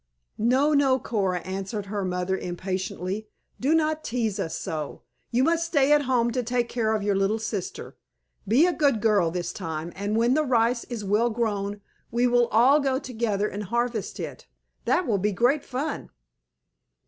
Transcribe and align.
"No, 0.39 0.73
no, 0.73 0.97
Coora," 0.97 1.45
answered 1.45 1.85
her 1.85 2.03
mother 2.03 2.35
impatiently. 2.35 3.27
"Do 3.59 3.75
not 3.75 4.03
tease 4.03 4.39
us 4.39 4.55
so. 4.57 5.03
You 5.29 5.43
must 5.43 5.67
stay 5.67 5.91
at 5.91 6.01
home 6.05 6.31
to 6.31 6.41
take 6.41 6.67
care 6.69 6.95
of 6.95 7.03
your 7.03 7.13
little 7.13 7.37
sister. 7.37 7.97
Be 8.47 8.65
a 8.65 8.73
good 8.73 8.99
girl 8.99 9.29
this 9.29 9.53
time, 9.53 9.93
and 9.95 10.17
when 10.17 10.33
the 10.33 10.41
rice 10.43 10.85
is 10.85 11.05
well 11.05 11.29
grown 11.29 11.81
we 12.09 12.25
will 12.25 12.47
all 12.47 12.79
go 12.79 12.97
together 12.97 13.47
and 13.47 13.65
harvest 13.65 14.19
it. 14.19 14.47
That 14.85 15.05
will 15.05 15.19
be 15.19 15.31
great 15.31 15.63
fun!" 15.63 16.09